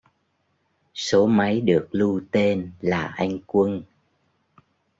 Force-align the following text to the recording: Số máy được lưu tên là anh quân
Số 0.93 1.27
máy 1.27 1.61
được 1.61 1.87
lưu 1.91 2.21
tên 2.31 2.71
là 2.81 3.03
anh 3.17 3.37
quân 3.45 3.83